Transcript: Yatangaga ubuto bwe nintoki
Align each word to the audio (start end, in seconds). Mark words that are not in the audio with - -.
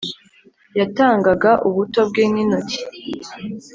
Yatangaga 0.79 1.51
ubuto 1.67 1.99
bwe 2.09 2.23
nintoki 2.31 2.79